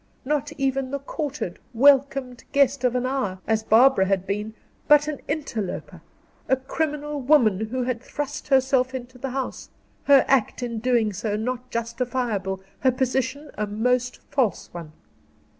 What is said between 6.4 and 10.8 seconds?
a criminal woman who had thrust herself into the house; her act, in